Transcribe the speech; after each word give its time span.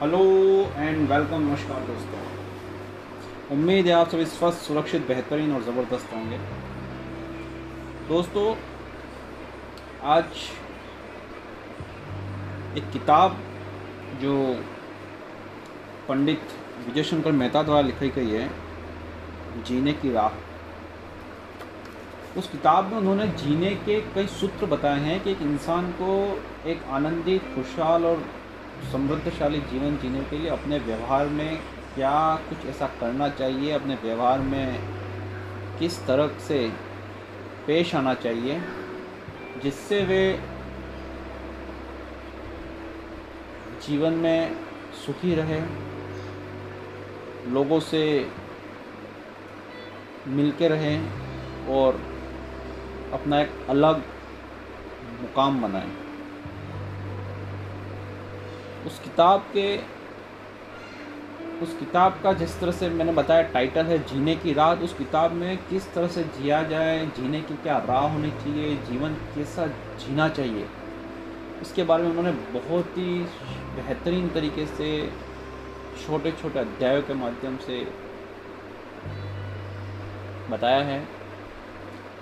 Hello 0.00 0.18
and 0.76 1.10
welcome, 1.10 1.40
नमस्कार 1.40 1.80
दोस्तों। 1.80 2.18
उम्मीद 3.52 3.86
है 3.86 3.92
आप 3.92 4.08
सभी 4.08 4.24
स्वस्थ 4.26 4.58
सुरक्षित, 4.58 5.06
बेहतरीन 5.08 5.54
और 5.54 5.62
ज़बरदस्त 5.62 6.12
होंगे। 6.14 6.38
दोस्तों, 8.08 8.44
आज 10.04 10.24
एक 12.78 12.90
किताब 12.92 13.38
जो 14.20 14.34
पंडित 16.08 16.54
विजय 16.86 17.02
शंकर 17.02 17.32
मेहता 17.32 17.62
द्वारा 17.62 17.86
लिखी 17.86 18.08
गई 18.10 18.30
है, 18.30 18.50
जीने 19.66 19.92
की 19.92 20.12
राह। 20.12 20.30
उस 22.38 22.50
किताब 22.50 22.82
में 22.84 22.98
उन्होंने 22.98 23.28
जीने 23.40 23.74
के 23.86 24.00
कई 24.14 24.26
सूत्र 24.40 24.66
बताए 24.66 25.00
हैं 25.00 25.22
कि 25.24 25.30
एक 25.30 25.42
इंसान 25.42 25.92
को 25.92 26.40
एक 26.68 26.84
आनंदित, 26.90 27.54
खुशहाल 27.54 28.04
और 28.04 28.24
समृद्धशाली 28.92 29.60
जीवन 29.60 29.96
जीने 29.96 30.20
के 30.20 30.38
लिए 30.38 30.50
अपने 30.50 30.78
व्यवहार 30.78 31.28
में 31.28 31.58
क्या 31.94 32.36
कुछ 32.48 32.66
ऐसा 32.66 32.86
करना 32.86 33.28
चाहिए? 33.28 33.72
अपने 33.72 33.94
व्यवहार 33.94 34.38
में 34.38 34.78
किस 35.78 36.06
तरह 36.06 36.38
से 36.38 36.72
पेश 37.66 37.94
आना 37.94 38.14
चाहिए 38.14 38.60
जिससे 39.62 40.04
वे 40.04 40.22
जीवन 43.88 44.12
में 44.12 44.56
सुखी 45.06 45.34
रहे, 45.34 45.60
लोगों 47.52 47.80
से 47.80 48.30
मिलके 50.26 50.68
रहें 50.68 51.66
और 51.68 52.00
अपना 53.12 53.40
एक 53.40 53.66
अलग 53.68 54.02
मुकाम 55.20 55.62
बनाएँ? 55.62 56.05
उस 58.86 58.98
किताब 58.98 59.40
के, 59.52 59.76
उस 61.62 61.76
किताब 61.78 62.18
का 62.22 62.32
जिस 62.32 62.58
तरह 62.60 62.72
से 62.72 62.88
मैंने 62.90 63.12
बताया 63.12 63.42
टाइटल 63.50 63.86
है, 63.86 63.98
जीने 64.08 64.34
की 64.36 64.52
रात, 64.52 64.82
उस 64.82 64.94
किताब 64.94 65.32
में 65.32 65.56
किस 65.68 65.92
तरह 65.94 66.08
से 66.08 66.22
जिया 66.38 66.62
जाए, 66.62 67.06
जीने 67.16 67.40
की 67.40 67.54
क्या 67.62 67.78
राह 67.88 68.08
होनी 68.12 68.30
चाहिए, 68.32 68.74
जीवन 68.88 69.14
कैसा 69.34 69.66
जीना 69.98 70.28
चाहिए, 70.30 70.66
इसके 71.62 71.84
बारे 71.84 72.02
में 72.02 72.10
उन्होंने 72.10 72.32
बहुत 72.52 72.98
ही 72.98 73.18
बेहतरीन 73.76 74.28
तरीके 74.28 74.66
से 74.66 74.90
छोटे 76.06 76.32
छोटे 76.32 76.58
अध्यायों 76.58 77.02
के 77.02 77.14
माध्यम 77.14 77.56
से 77.58 77.78
बताया 80.50 80.82
है। 80.84 81.00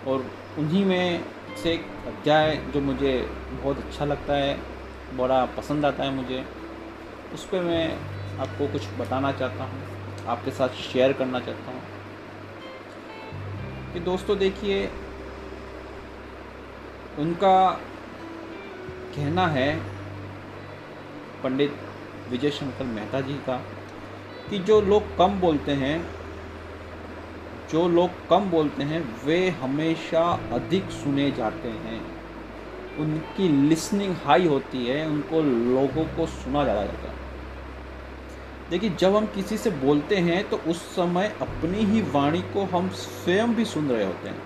और 0.08 0.24
उन्हीं 0.58 0.84
में 0.84 1.24
से 1.62 1.72
एक 1.72 1.86
अध्याय 2.06 2.56
जो 2.74 2.80
मुझे 2.80 3.12
बहुत 3.52 3.78
अच्छा 3.78 4.04
लगता 4.04 4.34
है 4.34 4.56
बड़ा 5.16 5.44
पसंद 5.46 5.86
आता 5.86 6.04
है 6.04 6.10
मुझे, 6.10 6.44
उस 7.34 7.46
पर 7.46 7.60
मैं 7.60 7.98
आपको 8.38 8.66
कुछ 8.66 8.88
बताना 8.98 9.32
चाहता 9.32 9.64
हूँ, 9.64 9.82
आपके 10.26 10.50
साथ 10.50 10.68
शेयर 10.68 11.12
करना 11.12 11.40
चाहता 11.40 11.70
हूँ। 11.70 11.82
कि 13.92 14.00
दोस्तों 14.00 14.38
देखिए, 14.38 14.90
उनका 17.18 17.70
कहना 19.16 19.46
है 19.46 19.80
पंडित 21.42 21.76
विजय 22.30 22.50
शंकर 22.50 22.84
मेहता 22.84 23.20
जी 23.20 23.34
का, 23.34 23.56
कि 24.50 24.58
जो 24.58 24.80
लोग 24.80 25.16
कम 25.18 25.40
बोलते 25.40 25.72
हैं, 25.72 26.10
जो 27.72 27.88
लोग 27.88 28.28
कम 28.28 28.50
बोलते 28.50 28.82
हैं, 28.82 29.24
वे 29.24 29.50
हमेशा 29.50 30.40
अधिक 30.52 30.90
सुने 30.90 31.30
जाते 31.30 31.68
हैं। 31.68 32.13
उनकी 33.00 33.48
लिसनिंग 33.68 34.14
हाई 34.24 34.46
होती 34.46 34.86
है, 34.86 35.06
उनको 35.06 35.40
लोगों 35.42 36.04
को 36.16 36.26
सुना 36.28 36.62
ज़्यादा 36.64 36.82
जाता 36.82 37.08
है। 37.08 37.22
देखिए, 38.70 38.90
जब 38.90 39.16
हम 39.16 39.26
किसी 39.26 39.56
से 39.58 39.70
बोलते 39.70 40.16
हैं 40.18 40.48
तो 40.50 40.56
उस 40.68 40.82
समय 40.94 41.34
अपनी 41.42 41.84
ही 41.84 42.00
वाणी 42.10 42.40
को 42.54 42.64
हम 42.66 42.88
स्वयं 42.96 43.54
भी 43.54 43.64
सुन 43.64 43.88
रहे 43.88 44.04
होते 44.04 44.28
हैं, 44.28 44.42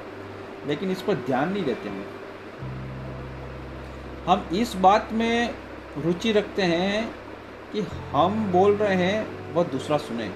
लेकिन 0.69 0.91
इस 0.91 1.03
पर 1.03 1.15
ध्यान 1.27 1.53
नहीं 1.53 1.65
देते 1.65 1.89
हैं। 1.89 2.07
हम 4.27 4.49
इस 4.55 4.75
बात 4.79 5.13
में 5.13 5.55
रुचि 5.99 6.33
रखते 6.33 6.63
हैं 6.65 7.09
कि 7.73 7.81
हम 8.13 8.45
बोल 8.53 8.75
रहे 8.77 8.95
हैं, 8.97 9.55
वह 9.55 9.65
दूसरा 9.67 9.97
सुने। 9.99 10.31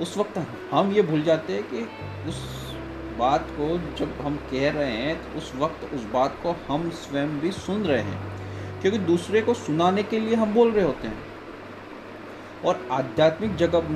उस 0.00 0.16
वक्त 0.18 0.38
हम 0.70 0.92
ये 0.92 1.02
भूल 1.02 1.22
जाते 1.22 1.52
हैं 1.52 1.62
कि 1.64 1.82
उस 2.28 2.67
बात 3.18 3.50
को 3.50 3.68
जब 3.98 4.20
हम 4.20 4.36
कह 4.50 4.70
रहे 4.70 4.92
हैं 4.92 5.16
तो 5.22 5.38
उस 5.38 5.52
वक्त 5.56 5.84
उस 5.94 6.04
बात 6.12 6.36
को 6.42 6.54
हम 6.68 6.88
स्वयं 6.96 7.38
भी 7.40 7.50
सुन 7.52 7.82
रहे 7.84 8.02
हैं। 8.02 8.80
क्योंकि 8.80 8.98
दूसरे 8.98 9.40
को 9.42 9.54
सुनाने 9.54 10.02
के 10.02 10.20
लिए 10.20 10.34
हम 10.34 10.54
बोल 10.54 10.70
रहे 10.72 10.84
होते 10.84 11.08
हैं। 11.08 11.26
और 12.64 12.86
आध्यात्मिक 12.92 13.56
जगत 13.56 13.88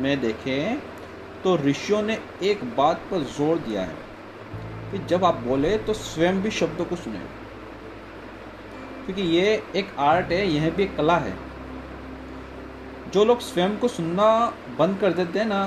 में 0.00 0.20
देखें 0.20 0.78
तो 1.44 1.56
ऋषियों 1.56 2.02
ने 2.02 2.18
एक 2.42 2.64
बात 2.76 3.02
पर 3.10 3.22
ज़ोर 3.36 3.58
दिया 3.58 3.82
है 3.82 3.96
कि 4.92 4.98
जब 5.06 5.24
आप 5.24 5.34
बोले 5.40 5.76
तो 5.78 5.92
स्वयं 5.94 6.40
भी 6.42 6.50
शब्दों 6.50 6.84
को 6.84 6.96
सुने। 6.96 7.18
क्योंकि 9.04 9.22
ये 9.22 9.62
एक 9.76 9.94
आर्ट 9.98 10.32
है, 10.32 10.46
यह 10.48 10.70
भी 10.70 10.82
एक 10.82 10.96
कला 10.96 11.16
है। 11.18 11.34
जो 13.12 13.24
लोग 13.24 13.40
स्वयं 13.40 13.76
को 13.76 13.88
सुनना 13.88 14.26
बंद 14.78 14.98
कर 14.98 15.12
देते 15.12 15.38
हैं 15.38 15.46
ना 15.46 15.64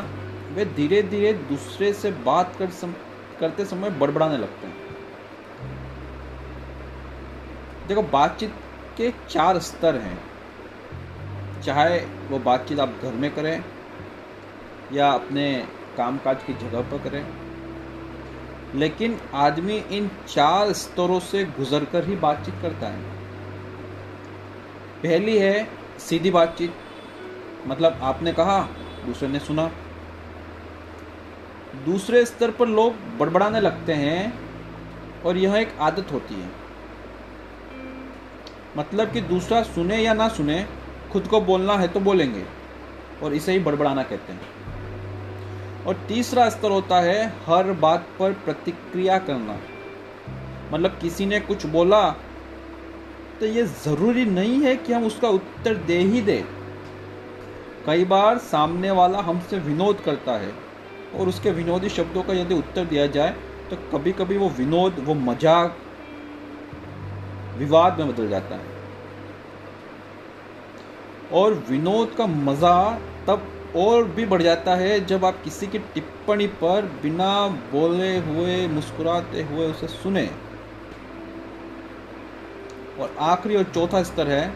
वे 0.53 0.65
धीरे 0.65 1.01
धीरे 1.03 1.33
दूसरे 1.33 1.93
से 1.93 2.11
बात 2.25 2.55
कर 2.55 2.69
सम, 2.69 2.93
करते 3.39 3.65
समय 3.65 3.89
बड़बड़ाने 3.89 4.37
लगते 4.37 4.67
हैं। 4.67 4.75
देखो 7.87 8.01
बातचीत 8.01 8.53
के 8.97 9.13
चार 9.29 9.59
स्तर 9.59 9.95
हैं। 9.95 10.17
चाहे 11.61 11.99
वो 12.29 12.39
बातचीत 12.39 12.79
आप 12.79 12.99
घर 13.03 13.13
में 13.13 13.33
करें 13.35 13.63
या 14.93 15.11
अपने 15.11 15.67
कामकाज 15.97 16.43
की 16.43 16.53
जगह 16.53 16.81
पर 16.81 16.97
करें 16.97 17.25
लेकिन 18.75 19.19
आदमी 19.33 19.77
इन 19.91 20.09
चार 20.27 20.71
स्तरों 20.73 21.19
से 21.19 21.43
गुजरकर 21.45 22.07
ही 22.07 22.15
बातचीत 22.15 22.55
करता 22.61 22.87
है। 22.87 23.01
पहली 25.03 25.37
है 25.37 25.67
सीधी 25.99 26.31
बातचीत। 26.31 26.73
मतलब 27.67 27.99
आपने 28.03 28.33
कहा 28.33 28.59
दूसरे 29.05 29.27
ने 29.27 29.39
सुना। 29.39 29.69
दूसरे 31.75 32.25
स्तर 32.25 32.51
पर 32.51 32.67
लोग 32.67 32.95
बड़बड़ाने 33.17 33.59
लगते 33.59 33.93
हैं 33.93 34.33
और 35.25 35.37
यह 35.37 35.55
एक 35.55 35.75
आदत 35.81 36.11
होती 36.11 36.35
है। 36.35 36.49
मतलब 38.77 39.11
कि 39.11 39.21
दूसरा 39.21 39.61
सुने 39.63 39.97
या 39.97 40.13
ना 40.13 40.27
सुने, 40.29 40.65
खुद 41.11 41.27
को 41.27 41.41
बोलना 41.41 41.73
है 41.73 41.87
तो 41.87 41.99
बोलेंगे 41.99 42.43
और 43.23 43.33
इसे 43.33 43.51
ही 43.51 43.59
बड़बड़ाना 43.59 44.03
कहते 44.03 44.33
हैं। 44.33 45.85
और 45.85 46.05
तीसरा 46.07 46.49
स्तर 46.49 46.71
होता 46.71 46.99
है 46.99 47.27
हर 47.45 47.71
बात 47.79 48.07
पर 48.19 48.33
प्रतिक्रिया 48.45 49.17
करना। 49.19 49.57
मतलब 50.73 50.97
किसी 51.01 51.25
ने 51.25 51.39
कुछ 51.39 51.65
बोला 51.65 52.09
तो 53.39 53.45
ये 53.45 53.63
ज़रूरी 53.63 54.25
नहीं 54.25 54.61
है 54.61 54.75
कि 54.75 54.93
हम 54.93 55.05
उसका 55.05 55.29
उत्तर 55.29 55.75
दे 55.75 55.97
ही 55.97 56.21
दें। 56.21 56.43
कई 57.85 58.05
बार 58.05 58.37
सामने 58.37 58.91
वाला 58.91 59.19
हमसे 59.19 59.57
विनोद 59.59 59.99
करता 59.99 60.31
है 60.31 60.51
और 61.13 61.27
उसके 61.27 61.51
विनोदी 61.51 61.89
शब्दों 61.91 62.23
का 62.23 62.33
यदि 62.33 62.55
उत्तर 62.55 62.85
दिया 62.85 63.07
जाए 63.07 63.35
तो 63.69 63.75
कभी 63.91 64.11
कभी 64.11 64.37
वो 64.37 64.49
विनोद, 64.49 64.95
वो 64.99 65.13
मज़ाक 65.13 65.77
विवाद 67.57 67.99
में 67.99 68.07
बदल 68.07 68.29
जाता 68.29 68.55
है। 68.55 68.71
और 71.33 71.53
विनोद 71.69 72.13
का 72.17 72.25
मज़ा 72.27 72.77
तब 73.27 73.47
और 73.77 74.03
भी 74.05 74.25
बढ़ 74.25 74.41
जाता 74.41 74.75
है 74.75 75.05
जब 75.05 75.25
आप 75.25 75.41
किसी 75.43 75.67
की 75.67 75.79
टिप्पणी 75.93 76.47
पर 76.61 76.85
बिना 77.03 77.47
बोले 77.71 78.17
हुए, 78.17 78.67
मुस्कुराते 78.67 79.43
हुए 79.43 79.67
उसे 79.67 79.87
सुने। 79.89 80.29
और 82.99 83.15
आखिरी 83.21 83.55
और 83.55 83.63
चौथा 83.65 84.03
स्तर 84.03 84.27
है, 84.27 84.53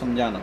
समझाना। 0.00 0.40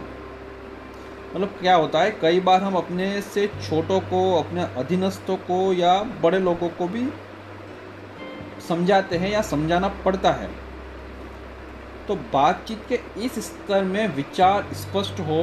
मतलब 1.36 1.56
क्या 1.62 1.76
होता 1.76 2.00
है, 2.00 2.12
कई 2.12 2.40
बार 2.40 2.64
हम 2.64 2.76
अपने 2.76 3.22
से 3.22 3.48
छोटों 3.48 4.00
को, 4.00 4.20
अपने 4.36 4.64
अधीनस्थों 4.78 5.38
को 5.38 5.74
या 5.74 6.02
बड़े 6.24 6.40
लोगों 6.40 6.70
को 6.70 6.88
भी 6.88 7.08
समझाते 8.68 9.18
हैं 9.18 9.30
या 9.30 9.42
समझाना 9.42 9.88
पड़ता 10.06 10.32
है। 10.32 10.50
तो 12.08 12.16
बातचीत 12.34 12.86
के 12.90 13.00
इस 13.18 13.40
स्तर 13.40 13.84
में 13.84 14.16
विचार 14.16 14.68
स्पष्ट 14.74 15.20
हो 15.20 15.42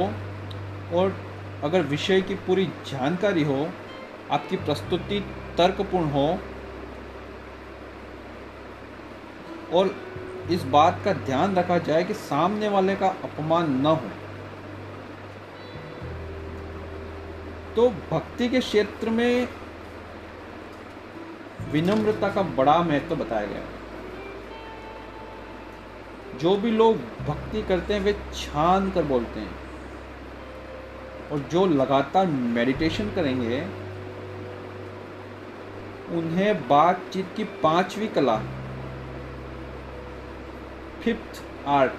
और 0.93 1.15
अगर 1.63 1.81
विषय 1.81 2.21
की 2.21 2.35
पूरी 2.35 2.65
जानकारी 2.65 3.43
हो, 3.43 3.67
आपकी 4.31 4.57
प्रस्तुति 4.57 5.19
तर्कपूर्ण 5.57 6.09
हो 6.09 6.27
और 9.73 9.95
इस 10.51 10.63
बात 10.63 11.01
का 11.05 11.13
ध्यान 11.13 11.55
रखा 11.55 11.77
जाए 11.77 12.03
कि 12.03 12.13
सामने 12.13 12.67
वाले 12.67 12.95
का 12.95 13.07
अपमान 13.07 13.71
न 13.81 13.85
हो। 13.85 14.20
तो 17.75 17.89
भक्ति 17.89 18.49
के 18.49 18.59
क्षेत्र 18.59 19.09
में 19.09 19.47
विनम्रता 21.71 22.29
का 22.29 22.41
बड़ा 22.41 22.83
महत्व 22.83 23.09
तो 23.09 23.15
बताया 23.15 23.45
गया। 23.45 23.61
जो 26.37 26.57
भी 26.57 26.71
लोग 26.71 26.97
भक्ति 27.27 27.61
करते 27.61 27.93
हैं, 27.93 28.01
वे 28.01 28.13
छान 28.35 28.91
कर 28.91 29.03
बोलते 29.03 29.39
हैं। 29.39 29.55
और 31.31 31.39
जो 31.39 31.65
लगातार 31.65 32.25
मेडिटेशन 32.27 33.11
करेंगे, 33.11 33.61
उन्हें 36.17 36.67
बातचीत 36.67 37.33
की 37.37 37.43
पांचवी 37.43 38.07
कला 38.07 38.37
फिफ्थ 41.03 41.43
आर्ट 41.67 41.91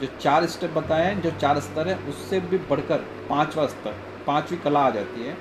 जो 0.00 0.06
चार 0.20 0.46
स्टेप 0.46 0.70
बताए 0.70 1.06
हैं, 1.06 1.20
जो 1.22 1.30
चार 1.30 1.60
स्तर 1.60 1.88
है, 1.88 1.98
उससे 2.08 2.40
भी 2.40 2.58
बढ़कर 2.58 2.98
पांचवा 3.28 3.66
स्तर। 3.66 4.09
पांचवी 4.30 4.56
कला 4.56 4.80
आ 4.80 4.90
जाती 4.90 5.24
है, 5.24 5.36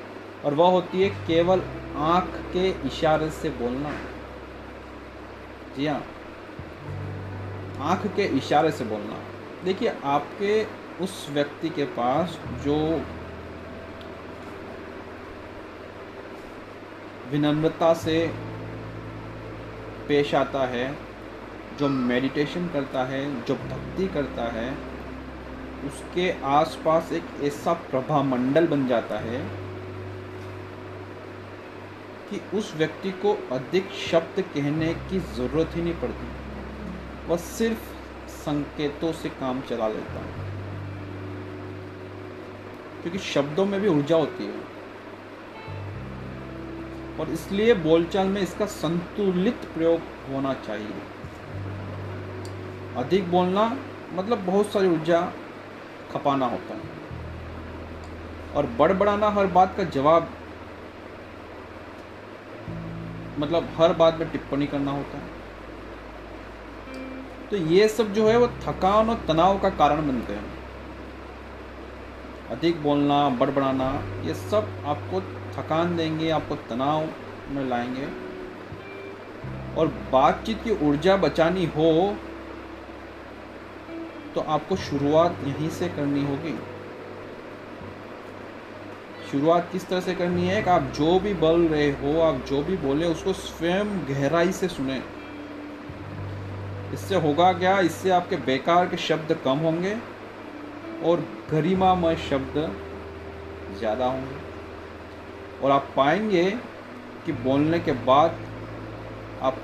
और 0.45 0.53
वह 0.53 0.69
होती 0.71 1.01
है 1.01 1.09
केवल 1.27 1.61
आँख 2.07 2.35
के 2.53 2.69
इशारे 2.87 3.29
से 3.31 3.49
बोलना। 3.57 3.91
जी 5.75 5.87
हाँ 5.87 6.03
आँख 7.81 8.05
के 8.15 8.23
इशारे 8.37 8.71
से 8.71 8.85
बोलना। 8.85 9.17
देखिए, 9.63 9.93
आपके 10.05 10.63
उस 11.03 11.27
व्यक्ति 11.31 11.69
के 11.69 11.83
पास 11.95 12.37
जो 12.63 12.75
विनम्रता 17.31 17.93
से 17.95 18.15
पेश 20.07 20.33
आता 20.35 20.65
है, 20.67 20.87
जो 21.79 21.89
मेडिटेशन 21.89 22.67
करता 22.67 23.03
है, 23.05 23.23
जो 23.45 23.55
भक्ति 23.55 24.07
करता 24.07 24.43
है 24.51 24.69
उसके 25.87 26.41
आसपास 26.43 27.11
एक 27.11 27.23
ऐसा 27.43 27.73
प्रभा 27.73 28.23
मंडल 28.23 28.67
बन 28.67 28.87
जाता 28.87 29.19
है 29.19 29.69
कि 32.29 32.57
उस 32.57 32.75
व्यक्ति 32.75 33.11
को 33.11 33.49
अधिक 33.51 33.89
शब्द 33.91 34.41
कहने 34.41 34.93
की 34.93 35.19
ज़रूरत 35.19 35.69
ही 35.75 35.81
नहीं 35.81 35.93
पड़ती। 35.93 36.27
वह 37.27 37.37
सिर्फ़ 37.37 37.81
संकेतों 38.29 39.13
से 39.13 39.29
काम 39.29 39.61
चला 39.61 39.87
लेता 39.87 40.19
है। 40.19 40.49
क्योंकि 43.01 43.19
शब्दों 43.19 43.65
में 43.65 43.81
भी 43.81 43.87
ऊर्जा 43.87 44.15
होती 44.15 44.45
है। 44.45 44.79
और 47.19 47.29
इसलिए 47.29 47.73
बोलचाल 47.73 48.27
में 48.27 48.41
इसका 48.41 48.65
संतुलित 48.65 49.55
प्रयोग 49.55 50.01
होना 50.31 50.53
चाहिए। 50.53 50.93
अधिक 52.97 53.31
बोलना 53.31 53.77
मतलब 54.13 54.37
बहुत 54.37 54.71
सारी 54.71 54.87
ऊर्जा 54.87 55.33
खपाना 56.13 56.45
होता 56.45 56.73
है। 56.73 56.81
और 58.55 58.65
बड़बड़ाना 58.65 59.29
हर 59.29 59.47
बात 59.47 59.77
का 59.77 59.83
जवाब 59.83 60.29
मतलब 63.39 63.69
हर 63.77 63.93
बात 63.93 64.17
में 64.17 64.31
टिप्पणी 64.31 64.67
करना 64.67 64.91
होता 64.91 65.17
है। 65.17 65.39
तो 67.49 67.57
ये 67.57 67.87
सब 67.87 68.13
जो 68.13 68.27
है 68.27 68.37
वो 68.37 68.47
थकान 68.47 69.09
और 69.09 69.25
तनाव 69.27 69.59
का 69.59 69.69
कारण 69.69 70.07
बनते 70.07 70.33
हैं। 70.33 70.59
अधिक 72.51 72.83
बोलना, 72.83 73.29
बड़बड़ाना, 73.29 74.03
ये 74.23 74.33
सब 74.33 74.83
आपको 74.85 75.21
थकान 75.53 75.97
देंगे, 75.97 76.29
आपको 76.29 76.55
तनाव 76.55 77.07
में 77.49 77.69
लाएँगे। 77.69 78.29
और 79.75 79.87
बातचीत 79.87 80.63
की 80.63 80.87
ऊर्जा 80.87 81.17
बचानी 81.17 81.65
हो 81.65 82.17
तो 84.39 84.45
आपको 84.45 84.75
शुरुआत 84.75 85.37
यहीं 85.43 85.69
से 85.69 85.87
करनी 85.87 86.23
होगी। 86.23 86.59
शुरुआत 89.31 89.69
किस 89.71 89.87
तरह 89.87 89.99
से 89.99 90.15
करनी 90.15 90.47
है? 90.47 90.63
कि 90.63 90.69
आप 90.69 90.81
जो 90.81 91.19
भी 91.19 91.33
बोल 91.33 91.67
रहे 91.67 91.91
हो, 91.91 92.21
आप 92.21 92.35
जो 92.35 92.63
भी 92.63 92.77
बोले, 92.77 93.05
उसको 93.05 93.33
स्वयं 93.33 93.87
गहराई 94.09 94.51
से 94.51 94.67
सुने। 94.67 95.01
इससे 96.93 97.15
होगा 97.15 97.53
क्या? 97.53 97.79
इससे 97.79 98.09
आपके 98.09 98.35
बेकार 98.35 98.87
के 98.87 98.97
शब्द 98.97 99.39
कम 99.45 99.57
होंगे 99.57 99.97
और 101.03 101.25
गरिमामय 101.51 102.15
शब्द 102.15 102.77
ज़्यादा 103.79 104.05
होंगे। 104.05 104.37
और 105.63 105.71
आप 105.71 105.93
पाएँगे 105.95 106.51
कि 107.25 107.31
बोलने 107.31 107.79
के 107.79 107.91
बाद 107.91 108.39
आप 109.41 109.57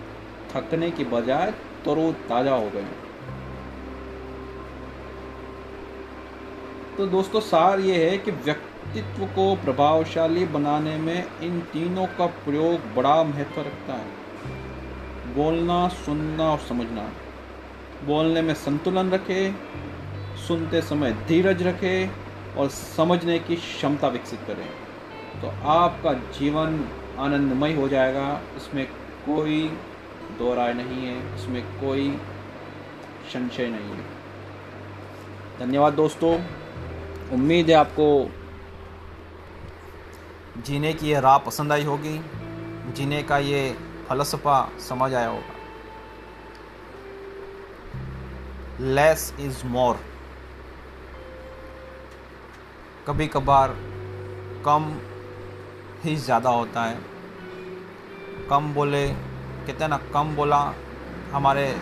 थकने 0.56 0.92
की 0.92 1.04
बजाय 1.04 1.51
तरो 1.86 2.12
ताज़ा 2.12 2.56
हो 2.56 2.69
गए। 2.69 3.05
तो 6.98 7.06
दोस्तों, 7.06 7.40
सार 7.40 7.80
ये 7.80 8.10
है 8.10 8.18
कि 8.18 8.32
व्यक्तित्व 8.32 9.26
को 9.26 9.56
प्रभावशाली 9.56 10.46
बनाने 10.46 10.98
में 10.98 11.40
इन 11.42 11.60
तीनों 11.60 12.06
का 12.06 12.26
प्रयोग 12.26 12.94
बड़ा 12.96 13.24
महत्व 13.24 13.62
रखता 13.62 13.94
है। 13.94 14.06
बोलना, 15.36 15.88
सुनना 15.88 16.52
और 16.52 16.60
समझना। 16.60 17.12
बोलने 18.06 18.42
में 18.42 18.54
संतुलन 18.54 19.12
रखे, 19.12 19.54
सुनते 20.48 20.82
समय 20.82 21.14
धीरज 21.14 21.64
रखे 21.64 22.10
और 22.58 22.70
समझने 22.70 23.40
की 23.40 23.56
क्षमता 23.56 24.08
विकसित 24.08 24.40
करें। 24.48 24.70
तो 25.42 25.68
आपका 25.68 26.14
जीवन 26.14 26.90
आनंदमय 27.20 27.74
हो 27.74 27.88
जाएगा। 27.88 28.42
इसमें 28.58 28.86
कोई 29.26 29.78
दो 30.38 30.56
राय 30.56 30.74
नहीं 30.74 31.08
है। 31.08 31.36
इसमें 31.36 31.64
कोई 31.64 32.18
संशय 33.34 33.68
नहीं 33.68 33.90
है। 33.90 34.06
धन्यवाद 35.60 35.94
दोस्तों। 35.94 36.65
उम्मीद 37.33 37.69
है 37.69 37.75
आपको 37.75 38.06
जीने 40.62 40.94
की 40.94 41.07
ये 41.07 41.19
राह 41.22 41.38
पसंद 41.38 41.72
आई 41.72 41.83
होगी, 41.83 42.18
जीने 42.94 43.22
का 43.24 43.38
ये 43.38 43.77
फलसफा 44.10 44.57
समझ 44.80 45.13
आया 45.13 45.27
होगा। 45.27 45.54
लेस 48.81 49.33
इज़ 49.39 49.66
मोर 49.66 50.00
कभी 53.07 53.27
कभार 53.27 53.75
कम 54.66 54.94
ही 56.04 56.16
ज़्यादा 56.16 56.50
होता 56.50 56.83
है। 56.83 56.98
कम 58.50 58.74
बोले, 58.74 59.07
कहते 59.07 59.83
हैं 59.83 59.89
ना, 59.89 59.98
कम 60.13 60.36
बोला 60.36 60.74
हमारे 61.31 61.75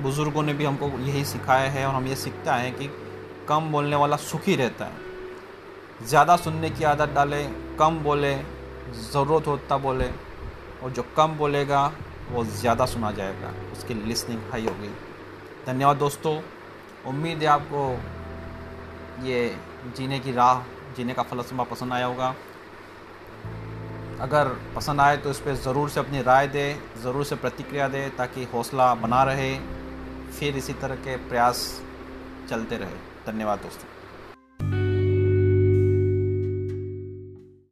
बुज़ुर्गों 0.00 0.42
ने 0.42 0.54
भी 0.54 0.64
हमको 0.64 0.88
यही 1.00 1.24
सिखाया 1.24 1.70
है 1.70 1.86
और 1.86 1.94
हम 1.94 2.06
ये 2.06 2.16
सीखता 2.16 2.54
है 2.54 2.70
कि 2.70 2.86
कम 3.50 3.70
बोलने 3.72 3.96
वाला 3.96 4.16
सुखी 4.16 4.56
रहता 4.56 4.84
है। 4.84 6.06
ज़्यादा 6.06 6.36
सुनने 6.36 6.70
की 6.70 6.84
आदत 6.84 7.14
डाले, 7.14 7.42
कम 7.78 7.98
बोले, 7.98 8.34
ज़रूरत 9.04 9.46
होता 9.46 9.76
बोले, 9.78 10.08
और 10.82 10.90
जो 10.90 11.04
कम 11.16 11.36
बोलेगा, 11.36 11.80
वो 12.30 12.44
ज़्यादा 12.44 12.86
सुना 12.86 13.10
जाएगा। 13.12 13.52
उसकी 13.72 13.94
लिसनिंग 13.96 14.40
हाई 14.50 14.66
होगी। 14.66 14.92
धन्यवाद 15.66 15.96
दोस्तों। 15.96 16.40
उम्मीद 17.06 17.42
है 17.42 17.46
आपको 17.48 17.82
ये 19.24 19.40
जीने 19.96 20.18
की 20.20 20.32
राह, 20.32 20.62
जीने 20.96 21.14
का 21.14 21.22
फलसफा 21.22 21.64
पसंद 21.64 21.92
आया 21.92 22.06
होगा। 22.06 22.34
अगर 24.20 24.48
पसंद 24.76 25.00
आए 25.00 25.16
तो 25.16 25.30
इस 25.30 25.38
पर 25.40 25.54
ज़रूर 25.56 25.88
से 25.90 26.00
अपनी 26.00 26.22
राय 26.22 26.46
दे, 26.48 26.66
ज़रूर 27.02 27.24
से 27.24 27.36
प्रतिक्रिया 27.36 27.88
दे, 27.88 28.08
ताकि 28.18 28.44
हौसला 28.54 28.94
बना 28.96 29.22
रहे, 29.24 29.54
फिर 30.30 30.56
इसी 30.56 30.72
तरह 30.72 30.96
के 30.96 31.16
प्रयास 31.28 31.80
चलते 32.50 32.76
रहे। 32.76 33.09
धन्यवाद 33.26 33.58
दोस्तों। 33.58 33.99